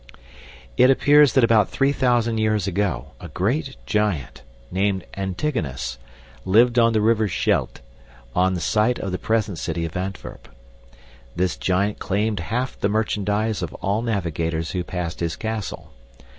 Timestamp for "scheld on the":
7.27-8.61